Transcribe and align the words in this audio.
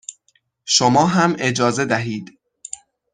شما 0.65 1.05
هم 1.07 1.35
اجازه 1.39 1.85
دهید 1.85 2.39